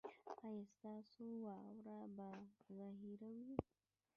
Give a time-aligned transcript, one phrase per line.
[0.47, 2.29] ایا ستاسو واوره به
[2.77, 3.53] ذخیره وي؟